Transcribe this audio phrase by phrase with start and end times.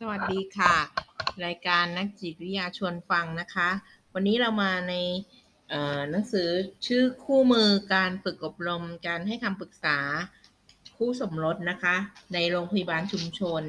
[0.00, 0.74] สวัสดีค่ะ
[1.46, 3.68] รายการนักจิตวิทยาชวนฟังนะคะ
[4.14, 4.94] วันนี้เรามาใน
[6.10, 6.48] หนังสือ
[6.86, 9.98] ชื่อคู่มือการฝึกอบรมการให้คำปรึกษา
[10.96, 11.96] คู่สมรสนะคะ
[12.34, 13.62] ในโรงพยาบาลชุมชน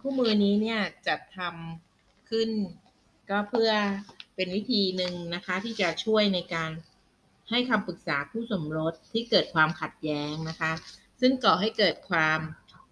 [0.00, 2.48] คู่มือนี้เนี่ยจัดทำขึ้น
[3.30, 3.72] ก็เพื่อ
[4.34, 6.70] เป็นวิธีหนึ่งนะคะที่จะช่วยในการ
[7.50, 10.72] ให้คำปรึกษาคู่สมรสที่เกิดความขัดแย้งนะคะ
[11.20, 12.40] ซึ่งก่อให้เกิดความ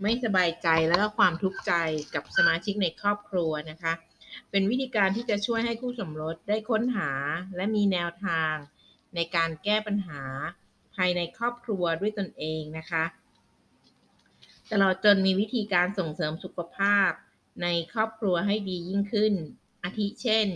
[0.03, 1.73] ไม่สบายใจแล้วก็ความทุกข์ใจ
[2.15, 3.93] กับสมาชิกในครอบครัวนะคะ
[4.51, 7.11] เป็นวิธีการที่จะช่วยให้คู่สมรสได้ค้นหา
[7.57, 8.55] และมีแนวทาง
[9.15, 10.23] ในการแก้ปัญหา
[10.95, 13.05] ภายในครอบครัวด้วยตนเองนะคะ
[14.73, 17.11] ตลอดจนมีวิธีการส่งเสริมสุขภาพ
[17.63, 19.35] ในครอบครัวให้ดียิ่งขึ้น
[19.85, 20.49] อาทิเช่น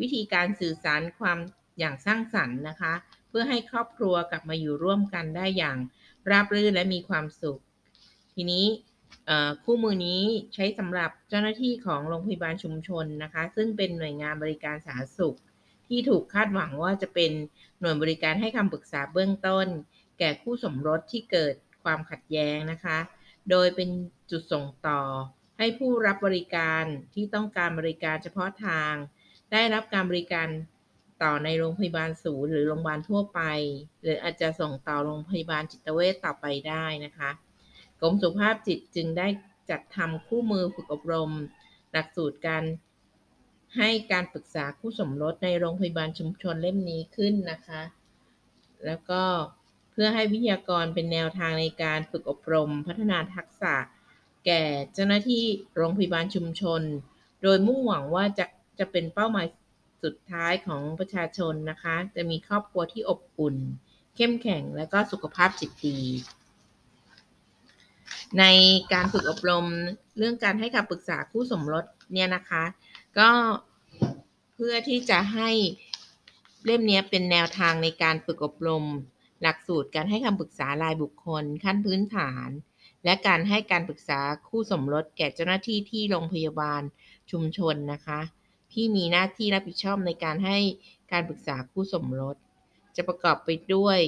[0.00, 1.38] วิธีการสื่อสารความ
[1.78, 2.92] อย่างสร้างสรรค์นะคะ
[3.28, 5.78] เพื่อให้ครอบครัวกลับมาอยู่ร่วมกันได้อย่าง
[6.30, 7.60] ราบรื่นและมีความสุข
[8.34, 8.66] ทีนี้
[9.64, 10.22] คู่มือนี้
[10.54, 15.38] ใช้สำหรับเจ้าหน้าที่ของโรงพยาบาลชุมชนนะคะ ซึ่งเป็นหน่วยงานบริการสาธารณสุข
[15.88, 17.32] ที่ถูกคาดหวังว่าจะเป็น
[17.80, 19.66] หน่วยบริการให้คำปรึกษาเบื้องต้น
[20.18, 22.98] แก่คู่สมรสที่เกิดความขัดแย้งนะคะ
[23.50, 23.90] โดยเป็น
[24.30, 25.00] จุดส่งต่อ
[25.58, 28.94] ให้ผู้รับบริการที่ต้องการบริการเฉพาะทาง
[29.52, 30.48] ได้รับการบริการ
[31.22, 33.40] ต่อในโรงพยาบาลศูนย์หรือโรงพยาบาลทั่วไป
[34.02, 37.30] หรืออาจจะส่งต่อโรงพยาบาลจิตเวชต่อไปได้นะคะ
[38.02, 39.28] กรมสุขภาพจิตจึงได้
[39.70, 41.30] จัดทำคู่มือฝึกอบรม
[41.92, 42.64] หลักสูตรการ
[43.76, 47.82] ให้การปรึกษาคู่สมรสในโรงพยาบาลชุมชนเล่มนี้ขึ้นนะคะ
[48.86, 49.22] แล้วก็
[49.90, 53.74] เพื่อให้วิทยากรเป็นแนวทางในการฝึกอบรม พัฒนาทักษะ
[54.46, 54.62] แก่
[54.94, 55.44] เจ้าหน้าที่
[55.76, 56.82] โรงพยาบาลชุมชน
[57.42, 58.46] โดยมุ่งหวังว่าจะ
[58.78, 59.46] จะเป็นเป้าหมาย
[60.04, 63.56] สุดท้ายของประชาชนนะคะ จะมีครอบครัวที่อบอุ่น
[64.16, 65.98] เข้มแข็งและก็สุขภาพจิตดี
[68.38, 68.44] ใน
[68.92, 69.66] การฝึกอบรม
[70.18, 72.64] เรื่องการให้คำปรึกษาคู่สมรสเนี่ยนะคะ
[73.18, 73.30] ก็
[74.54, 75.50] เพื่อที่จะให้
[76.64, 78.84] เล่มนี้เป็นแนวทางในการฝึกอบรม
[79.42, 82.48] หลักสูตรการให้คำปรึกษารายบุคคลขั้นพื้นฐาน
[83.04, 86.82] และการให้การปรึกษาคู่สมรสแก่เจ้าหน้าที่ที่โรงพยาบาล
[87.30, 88.20] ชุมชนนะคะ
[88.72, 90.58] ที่มีหน้าที่รับผิดชอบในการให้
[91.12, 92.36] การปรึกษาคู่สมรส
[92.96, 93.98] จะประกอบไปด้วย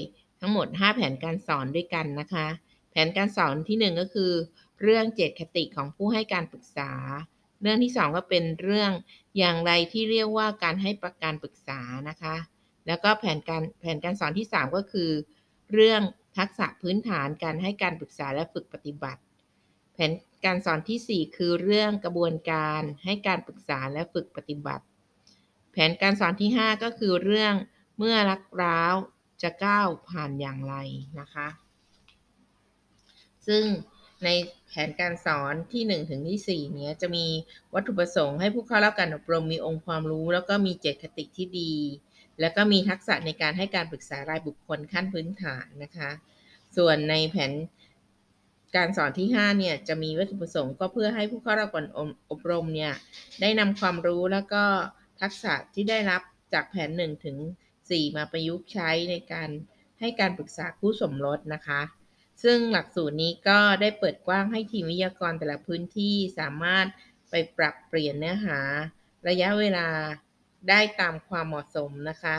[0.41, 2.47] ทั้งหมด 5 แผนการสอนด้วยกันนะคะ
[2.95, 4.33] แผนการสอนที่ 1 ก็คือ
[4.83, 6.93] เรื่องเจตคติของผู้ให้การปรึกษา
[7.63, 8.91] เรื่องที่ 2 ก็เป็นเรื่อง
[9.39, 12.37] อย่างไรที่เรียกว่าการให้ประการปรึกษานะคะ
[12.87, 15.11] แล้วก็แผนการแผนการสอนที่ 3 ก็คือ
[15.73, 16.03] เรื่อง
[16.39, 19.23] ทักษะพื้นฐานการให้การปรึกษาและฝึกปฏิบัติ
[19.95, 20.13] แผน
[20.45, 24.85] การสอนที่ 4 คือเรื่องกระบวนการให้การปรึกษาและฝึกปฏิบัติ
[25.73, 27.55] แผนการสอนที่ 5 ก็คือเรื่อง
[27.99, 28.95] เมื่อรักร้าว
[29.43, 30.75] จะก้าวผ่านอย่างไร
[31.21, 31.49] นะคะ
[33.49, 33.65] ซึ่ง
[34.25, 34.29] ใน
[34.69, 37.27] แผนการสอนที่ 1 ถึงที่ 4 เนี้ยจะมี
[37.75, 41.73] วัตถุประสงค์ให้ผู้เข้ารับการอบรมมีองค์ความรู้ แล้วก็มีเจตคติที่ดี
[42.41, 46.11] แล้วก็มีทักษะในการให้การปรึกษารายบุคคลขั้นพื้นฐานนะคะ
[46.77, 47.53] ส่วนในแผน
[48.77, 51.87] การสอนที่ 5 เนี่ยจะมีวัตถุประสงค์ก็เพื่อให้ผู้เข้ารับการ
[52.31, 52.93] อบรมเนี่ย
[53.41, 54.65] ได้นำความรู้แล้วก็
[55.21, 56.23] ทักษะที่ได้รับ
[56.53, 57.37] จากแผน 1 ถึง
[57.77, 59.51] 4 มาประยุกต์ใช้ในการ
[60.01, 61.81] ให้การปรึกษาคู่สมรสนะคะ
[62.45, 66.87] ซึ่งหลักสูตรนี้ก็ได้เปิดกว้างให้ทีมวิทยากรแต่ละพื้นที่สามารถ
[67.31, 68.59] ไปปรับเปลี่ยนเนื้อหา
[69.29, 69.89] ระยะเวลา
[70.69, 72.37] ได้ตามความเหมาะสมนะคะ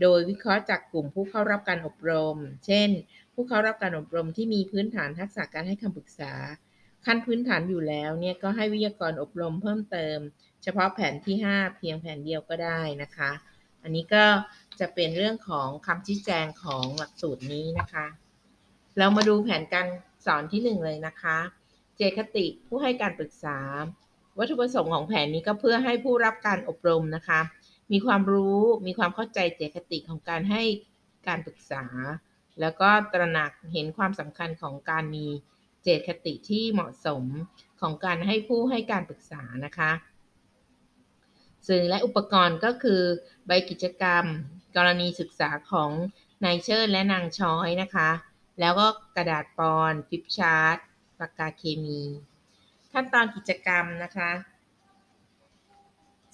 [0.00, 2.36] โดยวิเคราะห์จากกลุ่มผู้เข้ารับการอบรม
[2.66, 2.88] เช่น
[3.34, 6.32] ผู้เข้ารับการอบรมที่มีพื้นฐานทักษะการให้คำปรึกษา
[7.06, 10.18] ขั้นพื้นฐานอยู่แล้วเนี่ยก็ให้วิทยากรอบรมเพิ่มเติม
[10.62, 13.30] เฉพาะแผนที่ 5 เพียงแผนเดียวก็ได้นะคะ
[13.82, 14.24] อันนี้ก็
[14.80, 18.06] จะเป็นเรื่องของคำชี้แจงของหลักสูตรนี้นะคะ
[18.98, 19.86] เรามาดูแผนการ
[20.26, 21.38] สอนที่1เลยนะคะ
[21.96, 23.58] เจคติผู้ให้การปรึกษา
[24.38, 27.40] วัตถุประสงค์ของแผนนี้ก็เพื่อให้ผู้รับการอบรมนะคะ
[27.92, 30.62] มีความรู้มีความเข้าใจเจคติของการให้
[31.28, 31.84] การปรึกษา
[32.60, 35.26] แล้วก็ตระหนักเห็นความสำคัญของการมี
[35.82, 37.24] เจตคติที่เหมาะสม
[37.80, 39.90] ของการให้ผู้ให้การปรึกษานะคะ
[41.68, 43.02] สื่อและอุปกรณ์ก็คือ
[43.46, 44.24] ใบกิจกรรม
[44.76, 45.90] กรณีศึกษาของ
[46.44, 48.10] นายเชิดและนางช้อยนะคะ
[48.60, 50.76] แล้วก็กระดาษปอนฟิปชาร์ต
[51.18, 52.02] ปากกาเคมี
[52.92, 54.30] ขั้นตอนกิจกรรมนะคะ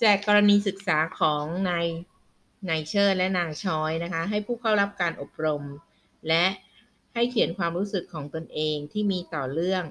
[0.00, 1.86] แจกกรณีศึกษาของนาย
[2.68, 5.62] นายเชิดและนางช้อยนะคะ ให้ผู้เข้ารับการอบรม
[6.28, 6.44] และ
[7.14, 9.84] ให้เขียนความรู้สึกของตนเองที่มีต่อเรื่อง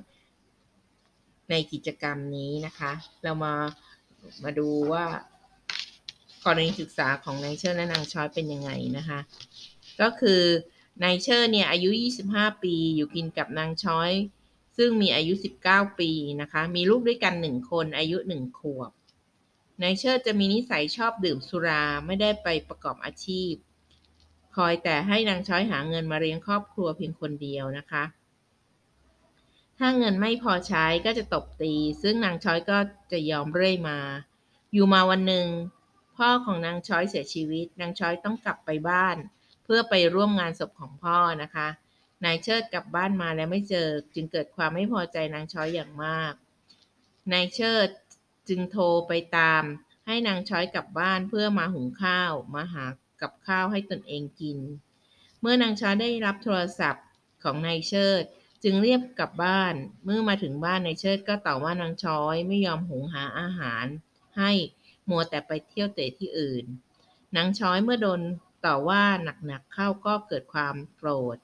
[1.50, 2.92] ในกิจกรรมนี้นะคะ
[3.24, 3.56] เรามา
[4.44, 5.06] มาดูว่า
[6.46, 9.20] กรณีศึกษาของนายเชิดและนางช้อยเป็นยังไงนะคะ
[10.02, 10.42] ก็คือ
[11.02, 11.90] นายเชิดเนี่ยอายุ
[12.26, 14.12] 25 ปี อยู่กินกับนางช้อย
[14.78, 15.34] ซึ่งมีอายุ
[15.66, 16.10] 19 ปี
[16.42, 18.92] นะคะ มีลูกด้วยกันหนึ่งคนอายุหนึ่งขวบ
[19.82, 23.54] นายเชิดจะมีนิสัยชอบดื่มสุราไม่ได้ไปประกอบอาชีพ
[24.56, 28.04] คอยแต่ให้นางช้อยหาเงินมาเลี้ยงครอบครัวเพียงคนเดียวนะคะ
[29.78, 32.78] ถ้าเงินไม่พอใช้ก็จะตบตี ซึ่งนางช้อยก็
[33.12, 33.98] จะยอมเรื่อยมา
[34.74, 35.48] อยู่มาวันหนึ่ง
[36.18, 39.18] พ่อของนางช้อยเสียชีวิต นางช้อยต้องกลับไปบ้าน
[39.64, 41.68] เพื่อไปร่วมงานศพของพ่อนะคะ
[42.26, 46.34] นายเชิดกลับบ้านมาแล้วไม่เจอ จึงเกิดความไม่พอใจนางช้อยอย่างมาก
[47.34, 47.90] นายเชิด
[48.50, 49.64] จึงโทรไปตาม
[50.08, 52.86] ให้นางช้อยกลับบ้านเพื่อมาหุงข้าว มาหา
[53.22, 54.60] กับข้าวให้ตนเองกิน
[55.42, 57.06] เมื่อนางช้อยได้รับโทรศัพท์
[57.44, 58.24] ของนายเชิด
[58.64, 59.74] จึงเรียบกลับบ้าน
[60.06, 63.86] เมื่อมาถึงบ้านนายเชิดก็ต่อว่านางช้อยไม่ยอมหุงหาอาหาร
[64.38, 64.52] ให้
[65.10, 66.66] มัวแต่ไปเที่ยวเตะที่อื่น
[67.36, 68.22] นางช้อยเมื่อโดน
[68.66, 69.04] ต่อว่า
[69.46, 71.38] หนักๆเข้าก็เกิดความโกรธ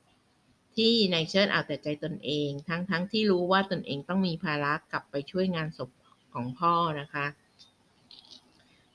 [0.75, 5.89] ที่นายเชิดเอาแต่ใจตนเอง ทั้งๆทที่รู้ว่าตนเองต้องมีภาระกลับไปช่วยงานศพ
[6.33, 7.25] ของพ่อนะคะ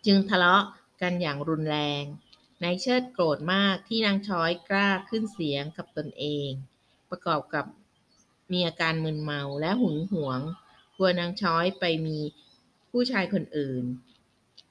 [0.06, 0.64] จึงทะเลาะ
[1.02, 2.02] กันอย่างรุนแรง
[2.62, 6.48] นายเชิดโกรธมากที่นางช้อยกล้าขึ้นเสียงกับตนเอง
[7.10, 7.64] ประกอบกับ
[8.52, 10.40] มีอาการมึนเมาและหึงหวง
[10.96, 12.18] กลัวนางช้อยไปมี
[12.90, 13.84] ผู้ชายคนอื่น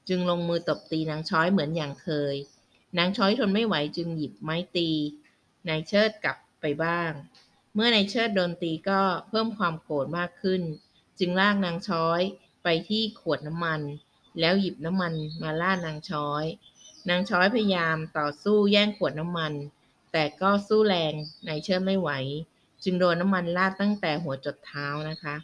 [0.08, 2.36] จึงลงมือตบตีนางช้อยเหมือนอย่างเคย
[2.98, 4.90] นางช้อยทนไม่ไหวจึงหยิบไม้ตี
[5.70, 7.12] นายเชิดกลับไปบ้าง
[7.74, 10.62] เมื่อนายเชิดโดนตีก็เพิ่มความโกรธมากขึ้น
[11.20, 12.22] จึงลากนางช้อย
[12.64, 13.82] ไปที่ขวดน้ำมัน
[14.40, 16.46] แล้วหยิบน้ำมันมาราดนางช้อย
[17.10, 19.54] นางช้อยพยายามต่อสู้แย่งขวดน้ำมัน
[20.12, 21.14] แต่ก็สู้แรง
[21.48, 22.10] นายเชิดไม่ไหว
[22.84, 25.36] จึงโดนน้ำมันลาดตั้งแต่หัวจดเท้านะคะ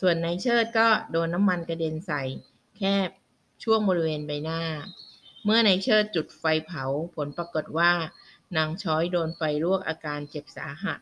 [0.00, 2.22] ส่วนนายเชิดก็โดนน้ำมันกระเด็นใส่
[2.78, 2.94] แค่
[3.62, 4.60] ช่วงบริเวณใบหน้า
[5.44, 6.84] เมื่อนายเชิดจุดไฟเผา
[7.14, 7.90] ผลปรากฏว่า
[8.56, 10.98] นางช้อยโดนไฟลวกอาการเจ็บสาหัส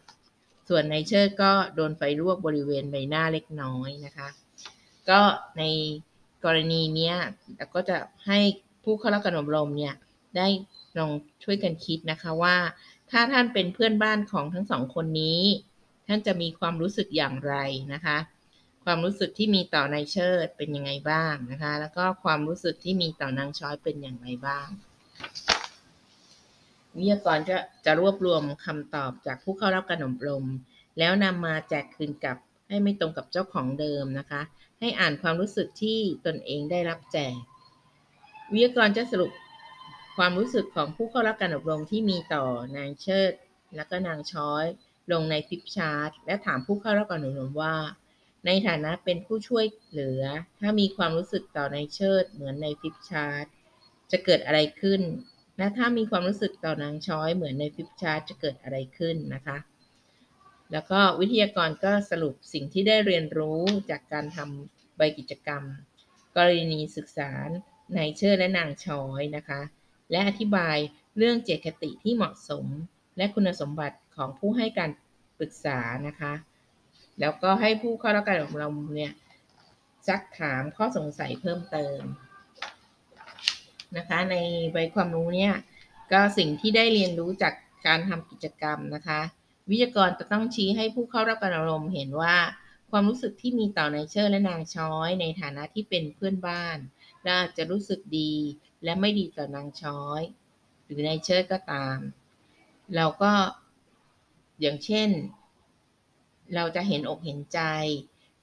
[0.69, 4.29] ส่วนนายเชิดก็โดนไฟลวกบริเวณใบหน้าเล็กน้อยนะคะ
[5.11, 5.21] ก็
[5.59, 5.63] ใน
[6.45, 7.15] กรณีเนี้ย
[7.57, 7.97] เราก็จะ
[8.27, 8.39] ให้
[8.85, 9.95] ผู้เข้ารับการอบรมเนี่ย
[10.37, 10.47] ได้
[10.99, 11.11] ลอง
[11.45, 12.57] ช่วยกันคิดนะคะว่า
[13.11, 15.43] ถ้าท่านเป็นเพื่อนบ้านของทั้งสองคนนี้
[16.07, 17.55] ท่านจะมีความรู้สึกอย่างไร
[17.93, 18.17] นะคะ
[18.91, 24.69] ความรู้สึกที่มีต่อนายเชิดเป็นยังไงบ้างนะคะ แล้วก็ความรู้สึกที่มีต่อนางช้อยเป็นอย่างไรบ้าง
[26.97, 30.45] วิทยากรจะจะรวบรวมคำตอบจากผู้เข้ารับการอบรม
[30.99, 32.37] แล้วนำมาแจกคืนกับ
[32.69, 34.41] ให้ไม่ตรงกับเจ้าของเดิมนะคะ
[34.81, 37.35] ให้อ่านความรู้สึกที่ตนเองได้รับแจก
[38.53, 39.31] วิทยากรจะสรุป
[40.17, 42.45] ความรู้สึกของผู้เข้ารับการอบรมที่มีต่อ
[42.77, 43.33] นายเชิด
[43.77, 44.65] และก็นางช้อย
[45.13, 47.75] ลงใน flip chart และถามผู้เข้ารับการอบรมว่า
[48.47, 50.23] ในฐานะเป็นผู้ช่วยเหลือ
[50.61, 53.47] ถ้ามีความรู้สึกต่อนายเชิดเหมือนใน flip chart
[54.11, 55.03] จะเกิดอะไรขึ้น
[55.59, 59.59] และถ้ามีความรู้สึกต่อนางช้อยเหมือนใน flip chart จะเกิดอะไรขึ้นนะคะ
[60.73, 65.63] แล้วก็วิทยากรก็สรุปสิ่งที่ได้เรียนรู้จากการทำใบกิจกรรม
[66.37, 67.31] กรณีศึกษา
[67.97, 69.61] ในเชิดและนางช้อยนะคะ
[70.11, 70.77] และอธิบาย
[71.17, 72.67] เรื่องเจตคติที่เหมาะสม
[73.17, 74.91] และคุณสมบัติของผู้ให้การ
[75.39, 76.33] ปรึกษานะคะ
[77.21, 79.13] แล้วก็ให้ผู้เข้ารับการอบรมเนี่ย
[80.09, 82.01] ซักถามข้อสงสัยเพิ่มเติม
[83.97, 84.37] นะคะ ใน
[84.73, 85.55] ใบความรู้เนี่ย
[86.13, 87.55] ก็สิ่งที่ได้เรียนรู้จาก
[87.87, 89.21] การทำกิจกรรมนะคะ
[89.71, 92.37] วิทยากรจะต้องชี้ให้ผู้เข้ารับการอบรมเห็นว่า
[92.91, 96.79] ความรู้สึกที่มีต่อนายเชิดและนางช้อย ในฐานะที่เป็นเพื่อนบ้าน
[97.23, 98.33] และอาจจะรู้สึกดี
[98.85, 100.21] และไม่ดีต่อนางช้อย
[100.85, 101.99] หรือนายเชิดก็ตาม
[102.97, 103.33] เราก็
[104.61, 105.09] อย่างเช่น
[106.55, 107.61] เราจะเห็นอกเห็นใจ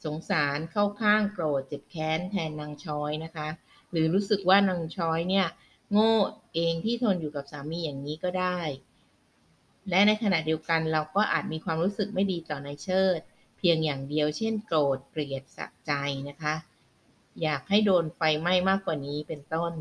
[0.06, 3.48] สงสารเข้าข้างโกรธเจ็บแค้นแทนนางช้อยนะคะ
[3.92, 5.48] หรือรู้สึกว่านางช้อยเนี่ย
[5.92, 6.14] โง่
[6.56, 8.60] เองที่ทนอยู่กับสามีอย่างนี้ก็ได้
[9.90, 13.20] และในขณะเดียวกันเราก็อาจมีความรู้สึกไม่ดีต่อนายเชิด
[13.58, 15.92] เพียงอย่างเดียวเช่นโกรธเกลียดสะใจ
[16.30, 16.56] นะคะ
[17.42, 19.74] อยากให้โดนไฟไหม้มากกว่านี้เป็นต้น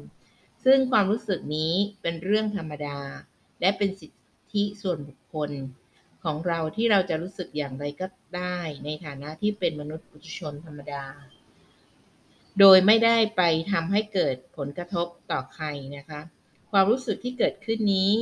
[0.65, 2.99] ซึ่งความรู้สึกนี้เป็นเรื่องธรรมดา
[3.61, 4.13] และเป็นสิท
[4.53, 5.51] ธิส่วนบุคคล
[6.25, 11.05] ของเราที่เราจะรู้สึกอย่างไรก็ได้ในฐานะที่เป็นมนุษย์ปุถุชนธรรมดา
[12.61, 15.67] โดยไม่ได้ไปทำให้เกิดผลกระทบต่อใคร
[15.97, 16.21] นะคะ
[16.73, 18.13] ความรู้สึกที่เกิดขึ้นนี้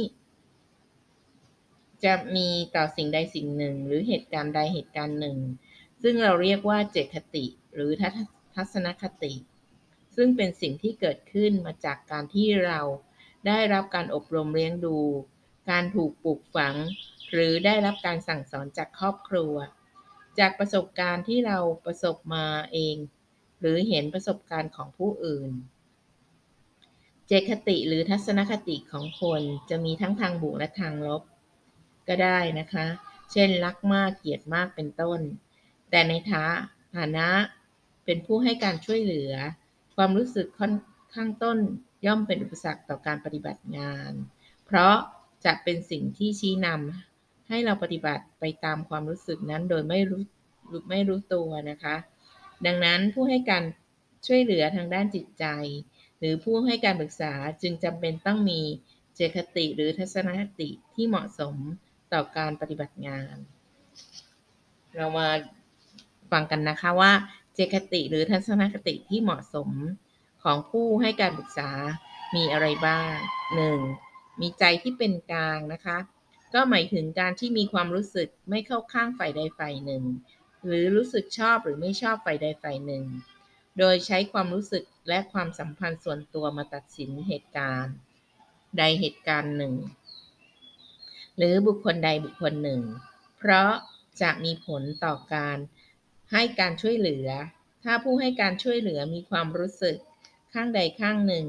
[2.05, 5.39] จะมีต่อสิ่งใดสิ่งหนึ่ง หรือเหตุการณ์ใดเหตุการณ์หนึ่ง
[6.03, 7.45] ซึ่งเราเรียกว่าเจตคติ
[7.75, 7.91] หรือ
[8.55, 9.33] ทัศนคติ
[10.17, 12.81] ซึ่งเป็นสิ่งที่เกิดขึ้นมาจากการที่เรา
[13.47, 14.97] ได้รับการอบรมเลี้ยงดู
[15.71, 16.75] การถูกปลูกฝัง
[17.33, 19.55] หรือได้รับการสั่งสอนจากครอบครัว
[20.39, 22.97] จากประสบการณ์ที่เราประสบมาเอง
[23.61, 25.51] หรือเห็นประสบการณ์ของผู้อื่น
[27.27, 31.23] เจตคติหรือทัศนคติของคนจะมีทั้งทางบวกและทางลบ
[32.09, 32.87] ก็ได้นะคะ
[33.33, 35.21] เช่นรักมากเกลียดมากเป็นต้น
[35.91, 37.29] แต่ในฐานะ
[38.05, 39.33] เป็นผู้ให้การช่วยเหลือ
[39.97, 40.75] ความรู้สึกค่อน
[41.15, 41.59] ข้างต้น
[42.07, 44.13] ย่อมเป็นอุปสรรคต่อการปฏิบัติงาน
[44.67, 44.95] เพราะ
[45.45, 47.12] จะเป็นสิ่งที่ชี้นำ
[47.53, 50.23] ให้เราปฏิบัติไปตามความรู้สึกนั้นโดยไม่รู้
[50.91, 51.97] ไม่รู้ตัวนะคะ
[52.67, 53.65] ดังนั้นผู้ให้การ
[54.27, 55.45] ช่วยเหลือทางด้านจิตใจ
[56.19, 57.33] หรือผู้ให้การปรึกษา
[57.63, 58.61] จึงจำเป็นต้องมี
[59.15, 61.57] เจคติหรือทัศนคติที่เหมาะสม
[62.13, 63.37] ต่อการปฏิบัติงาน
[64.97, 65.29] เรามา
[66.33, 67.13] ฟังกันนะคะว่า
[67.55, 69.69] เจคติหรือทัศนคติที่เหมาะสม
[70.43, 71.71] ของผู้ให้การปรึกษา
[72.37, 73.13] มีอะไรบ้าง
[73.79, 74.41] 1.
[74.41, 75.99] มีใจที่เป็นกลางนะคะ
[76.55, 80.05] ก็หมายถึงการที่มีความรู้สึกไม่เข้าข้างฝ่ายใดฝ่ายหนึ่ง
[80.67, 83.05] หรือรู้สึกชอบหรือไม่ชอบฝ่ายใดฝ่ายหนึ่ง
[83.79, 87.95] โดยใช้ความรู้สึกและความสัมพันธ์ส่วนตัวมาตัดสินเหตุการณ์
[88.79, 89.75] ใดเหตุการณ์หนึ่ง
[91.37, 92.83] หรือบุคคลใดบุคคลหนึ่ง
[93.39, 93.71] เพราะ
[94.23, 95.57] จะมีผลต่อการ
[96.33, 97.29] ให้การช่วยเหลือ
[97.85, 99.97] ถ้าผู้ให้การช่วยเหลือมีความรู้สึก
[100.53, 101.47] ข้างใดข้างหนึ่ง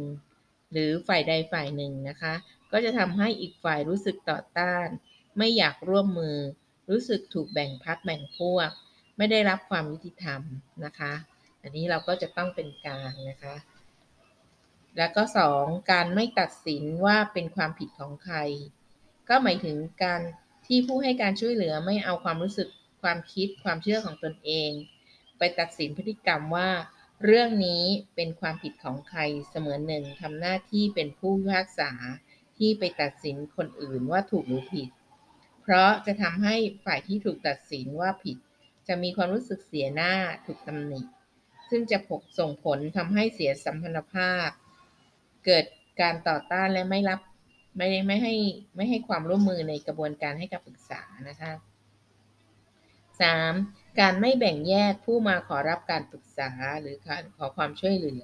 [0.71, 2.33] หรือฝ่ายใดฝ่ายหนึ่งนะคะ
[2.73, 4.87] ก็จะทำให้อีกฝ่ายรู้สึกต่อต้าน
[5.37, 6.37] ไม่อยากร่วมมือ
[6.89, 8.69] รู้สึกถูกแบ่งพักแบ่งพวก
[9.17, 10.41] ไม่ได้รับความยุติธรรม
[10.85, 11.13] นะคะ
[11.61, 13.55] อันนี้เราก็จะต้องเป็นกลางนะคะ
[14.97, 15.23] แล้วก็
[15.55, 15.91] 2.
[15.91, 18.37] การไม่ตัดสินว่าเป็นความผิดของใคร
[19.29, 20.21] ก็หมายถึงการ
[20.67, 22.69] ที่ผู้ให้การช่วยเหลือไม่เอาความรู้สึก
[23.01, 24.71] ความคิดความเชื่อของตนเอง
[25.37, 26.69] ไปตัดสินพฤติกรรมว่า
[27.23, 27.83] เรื่องนี้
[28.15, 31.91] เป็นความผิดของใครเสมือนหนึ่งทำหน้าที่เป็นผู้พิพากษา
[32.63, 34.89] ที่ไปตัดสินคนอื่นว่าถูกหรือผิด
[35.61, 36.55] เพราะจะทำให้
[36.85, 38.37] ฝ่ายที่ถูกตัดสินว่าผิด
[38.87, 40.13] จะมีความรู้สึกเสียหน้า
[40.45, 41.01] ถูกตำหนิ
[41.69, 44.49] ซึ่งจะผกส่งผลทำให้เสียสัมพันธภาพ
[45.45, 45.65] เกิด
[46.01, 47.19] การต่อต้านและไม่รับ
[47.77, 48.33] ไม่ไม่ให้
[48.75, 51.51] ไม่ให้ความร่วมมือในกระบวนการให้กับปรึกษานะคะ
[53.15, 53.99] 3.
[53.99, 56.49] การไม่แบ่งแยกผู้มาขอรับการปรึกษา
[56.81, 56.95] หรือ
[57.37, 58.23] ขอความช่วยเหลือ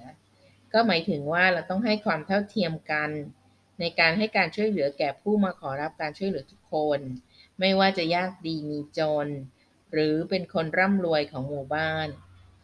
[0.74, 3.10] ก็หมายถึงว่าเราต้องให้ความเท่าเทียมกัน
[3.80, 7.00] ในการให้การช่วยเหลือแก่ผู้มาขอรับการช่วยเหลือทุกคน
[7.60, 9.28] ไม่ว่าจะยากดีมีจน
[9.94, 12.08] หรือเป็นคนร่ำรวยของหมู่บ้าน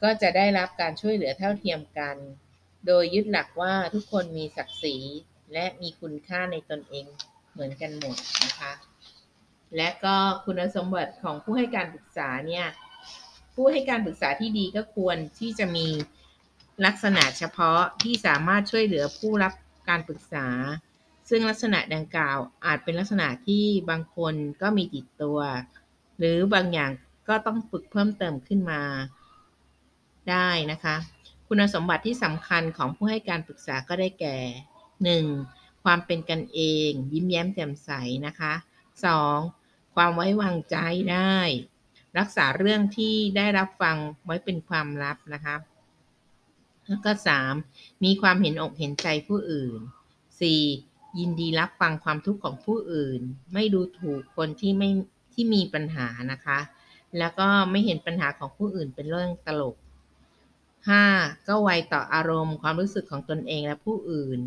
[0.04, 2.16] ก็จะได้รับการช่วยเหลือเท่าเทียมกัน
[2.88, 4.98] โดยยึดหลักว่าทุกคนมีศักดิ์ศรี
[5.54, 7.06] และมีคุณค่าในตนเอง
[7.52, 8.74] เหมือนกันหมดนะคะ
[9.76, 12.66] และก็คุณสมบัติของผู้ให้การปรึกษาเนี่ย
[13.56, 15.88] ผู้ให้การปรึกษาที่ดีก็ควรที่จะมี
[16.86, 19.54] ลักษณะเฉพาะที่สามารถช่วยเหลือผู้รับ
[19.90, 20.48] การปรึกษา
[21.30, 25.40] ซึ่งลักษณะดังกล่าวอาจเป็นลักษณะที่บางคนก็มีติดตัว
[26.18, 26.92] หรือบางอย่าง
[27.28, 28.82] ก็ต้องฝึกเพิ่มเติมขึ้นมา
[30.30, 30.96] ได้นะคะ
[31.48, 34.38] คุณสมบัติที่สำคัญของผู้ให้การปรึกษาก็ได้แก่
[35.32, 35.84] 1.
[35.84, 37.92] ความเป็นกันเอง ยิ้มแย้มแจ่มใส
[38.28, 38.54] นะคะ
[39.26, 39.96] 2.
[39.96, 40.78] ความไว้วางใจ
[41.12, 41.38] ได้
[42.18, 45.56] รักษาเรื่องที่ได้รับฟังไว้เป็นความลับนะคะ
[46.88, 47.12] แล้วก็
[47.58, 48.04] 3.
[48.04, 49.80] มีความเห็นอกเห็นใจผู้อื่น
[50.60, 50.95] 4.
[51.20, 53.22] ยินดีรับฟังความทุกข์ของผู้อื่น
[53.54, 54.90] ไม่ดูถูกคนที่ไม่
[55.34, 56.60] ที่มีปัญหานะคะ
[57.18, 59.76] แล้วก็ไม่เห็นปัญหาของผู้อื่นเป็นเรื่องตลก
[60.62, 61.48] 5.
[61.48, 64.40] ก็ไวต่ออารมณ์ความรู้สึกของตนเองและผู้อื่น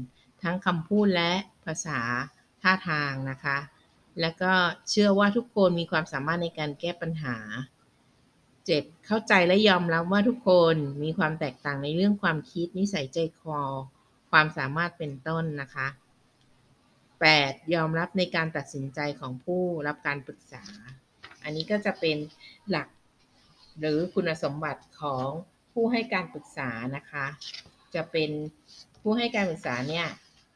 [0.43, 1.33] ทั้งคำพูดและ
[1.65, 2.01] ภาษา
[2.63, 3.59] ท่าทางนะคะ
[4.21, 4.53] แล้วก็
[4.89, 7.37] เชื่อว่าทุกคนมีความสามารถในการแก้ปัญหา
[8.23, 9.07] 7.
[9.07, 13.61] เข้าใจและยอมรับว่าทุกคนมีความแตกต่างในเรื่องความคิดนิสัยใจคอ
[14.31, 15.89] ความสามารถเป็นต้นนะคะ
[17.27, 17.75] 8.
[17.75, 20.65] ยอมรับในการตัดสินใจของผู้รับการปรึกษา
[21.43, 22.17] อันนี้ก็จะเป็น
[22.71, 22.89] หลัก
[23.79, 25.29] หรือคุณสมบัติของ
[25.73, 27.27] ผู้ให้การปรึกษานะคะ
[27.95, 28.31] จะเป็น
[29.01, 30.07] ผู้ให้การปรึกษาเนี่ย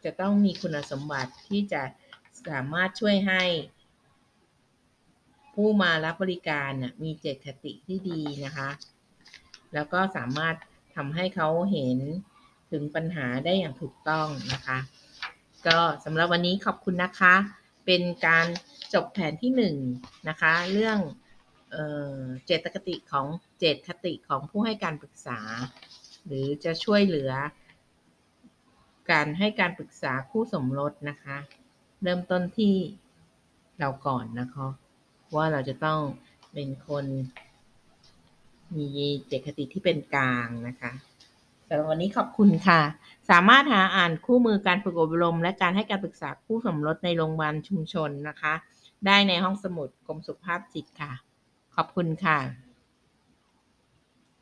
[0.04, 1.82] จะต้องมีคุณสมบัติที่จะ
[2.48, 3.42] สามารถช่วยให้
[5.54, 6.70] ผู้มารับบริการ
[7.02, 8.70] มีเจตคติที่ดีนะคะ
[9.74, 10.56] แล้วก็สามารถ
[10.94, 11.98] ทำให้เขาเห็น
[12.72, 14.78] ถึงปัญหาได้อย่างถูกต้องนะคะ
[15.66, 17.34] ก็สำหรับวันนี้ขอบคุณนะคะ
[17.86, 18.46] เป็นการ
[18.94, 19.62] จบแผนที่ 1น
[20.28, 20.98] นะคะ เรื่อง
[21.72, 23.26] เเจตคติของ
[23.58, 25.40] เจตคติของผู้ให้การปรึกษา
[26.26, 27.32] หรือจะช่วยเหลือ
[29.10, 31.36] การให้การปรึกษาคู่สมรสนะคะ
[32.02, 32.74] เริ่มต้นที่
[33.78, 34.66] เราก่อนนะคะ
[35.36, 36.00] ว่าเราจะต้อง
[36.52, 37.04] เป็นคน
[38.76, 38.86] มี
[39.26, 42.80] เจตคติที่เป็นกลางนะคะำหรับวันนี้ขอบคุณค่ะ
[43.30, 48.54] สามารถหาอ่านคู่มือการฝึกอบรม และการให้การปรึกษาคู่สมรสในโรงพยาบาลชุมชนนะคะ
[49.06, 51.12] ได้ในห้องสมุดกรมสุขภาพจิตค่ะ
[51.76, 52.71] ขอบคุณค่ะ